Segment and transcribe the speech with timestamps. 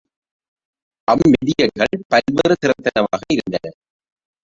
[1.07, 3.65] அம்மிதியடிகள் பல்வேறு திறத்தனவாக இருந்தன.